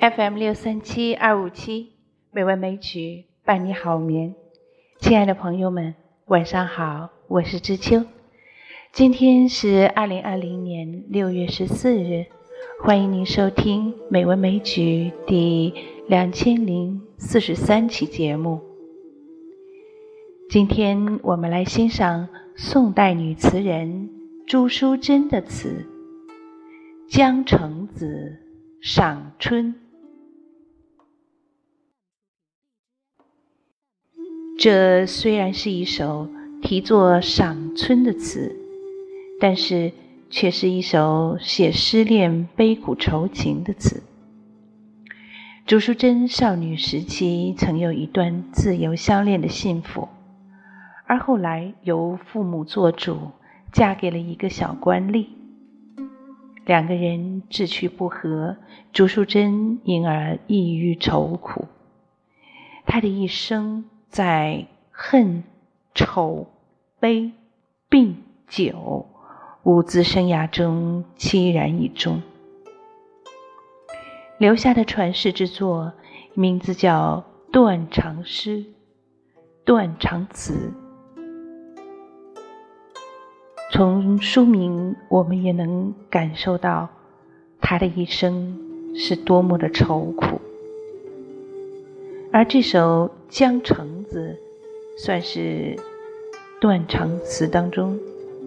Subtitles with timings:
[0.00, 1.90] FM 六三七二五七，
[2.30, 4.34] 美文美曲伴你好眠。
[4.98, 5.94] 亲爱的朋友们，
[6.24, 8.06] 晚上好，我是知秋。
[8.94, 12.24] 今天是二零二零年六月十四日，
[12.82, 15.74] 欢迎您收听《美文美曲》第
[16.08, 18.58] 两千零四十三期节目。
[20.48, 24.08] 今天我们来欣赏宋代女词人
[24.46, 25.84] 朱淑珍的词
[27.14, 28.38] 《江城子·
[28.88, 29.74] 赏春》。
[34.60, 36.28] 这虽然是一首
[36.60, 38.54] 题作赏春的词，
[39.40, 39.90] 但是
[40.28, 44.02] 却是一首写失恋悲苦愁情的词。
[45.64, 50.10] 朱淑珍少女时期曾有一段自由相恋的幸福。
[51.06, 53.30] 而后来由父母做主，
[53.72, 55.28] 嫁给了一个小官吏。
[56.66, 58.58] 两个人志趣不合，
[58.92, 61.64] 朱淑珍因而抑郁愁苦。
[62.84, 65.44] 她的一生在恨、
[65.94, 66.48] 愁、
[66.98, 67.30] 悲、
[67.88, 68.16] 病、
[68.48, 69.06] 酒
[69.62, 72.20] 五字生涯中凄然以终。
[74.36, 75.92] 留下的传世之作，
[76.34, 78.58] 名字叫《断肠诗》
[79.64, 80.54] 《断肠词》。
[83.70, 86.88] 从书名，我们也能感受到
[87.60, 88.58] 他的一生
[88.96, 90.40] 是多么的愁苦。
[92.32, 94.38] 而这首《江城子》
[95.02, 95.76] 算是
[96.60, 97.98] 断肠词当中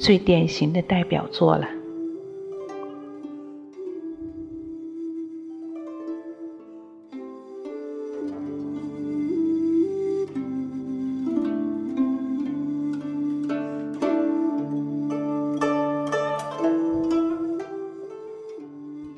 [0.00, 1.68] 最典型的代表作了。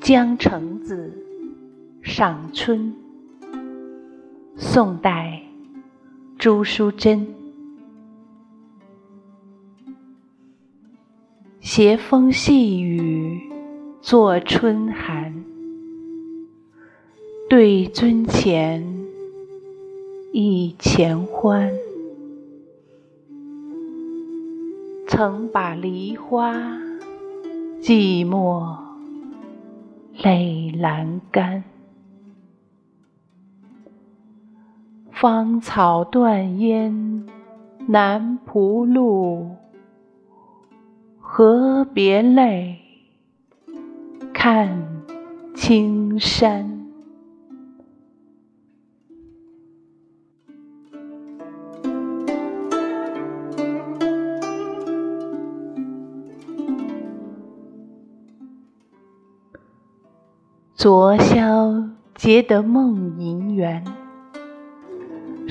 [0.13, 1.11] 《江城子·
[2.07, 2.93] 赏春》
[4.63, 5.41] 宋代
[6.37, 7.27] 朱淑珍。
[11.59, 13.41] 斜风细雨
[14.03, 15.43] 作春寒，
[17.49, 18.85] 对樽前
[20.31, 21.73] 忆前欢。
[25.07, 26.53] 曾把梨花
[27.81, 28.77] 寂寞。
[30.23, 31.63] 泪阑干，
[35.21, 37.27] 芳草断烟
[37.87, 39.51] 南浦路，
[41.19, 42.79] 何别泪，
[44.33, 44.83] 看
[45.53, 46.87] 青山。
[60.73, 63.85] 昨宵结得梦萦缘，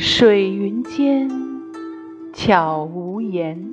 [0.02, 1.28] 水云间
[2.32, 3.70] 悄无言。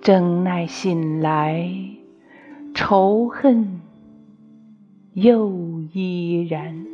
[0.00, 1.70] 正奈醒来，
[2.72, 3.82] 愁恨
[5.12, 5.52] 又
[5.92, 6.86] 依然。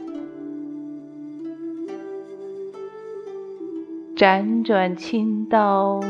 [4.17, 6.01] 辗转青刀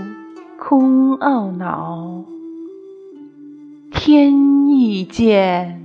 [0.59, 2.25] 空懊恼，
[3.91, 4.55] 天。
[4.77, 5.81] 意见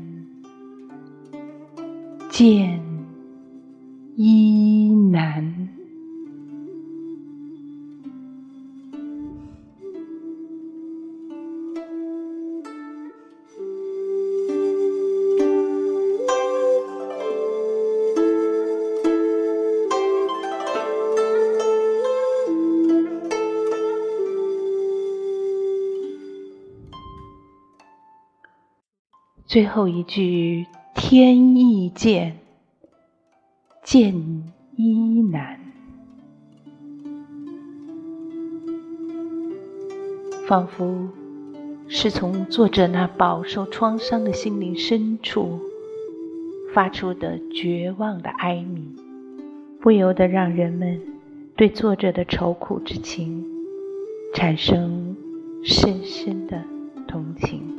[2.30, 2.82] 见
[4.22, 5.70] 依难。
[29.48, 32.38] 最后一句“天意见，
[33.92, 34.14] 见
[34.76, 35.60] 衣难”，
[40.46, 41.10] 仿佛
[41.88, 45.60] 是从作者那饱受创伤的心灵深处
[46.72, 48.96] 发出的绝望的哀鸣，
[49.82, 51.02] 不由得让人们
[51.56, 53.44] 对作者的愁苦之情
[54.36, 55.18] 产生
[55.64, 56.64] 深深的
[57.08, 57.79] 同情。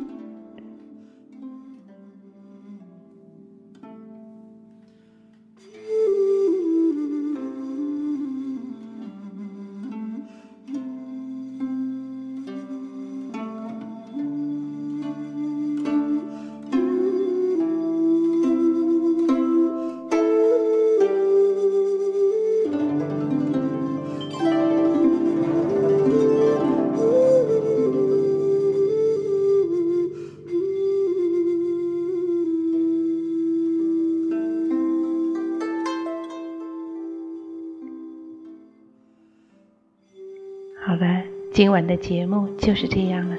[41.53, 43.37] 今晚的节目就是这样了，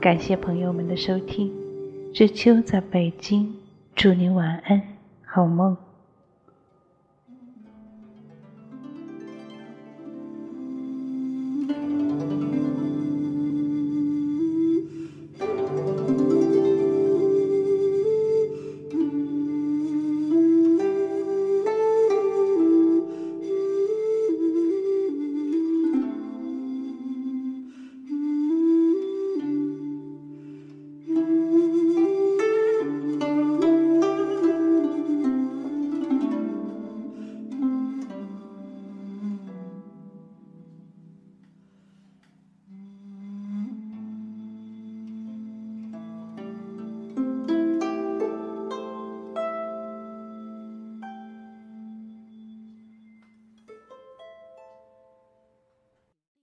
[0.00, 1.52] 感谢朋友们的收听。
[2.14, 3.54] 知秋在北京，
[3.94, 4.80] 祝您晚安，
[5.24, 5.76] 好梦。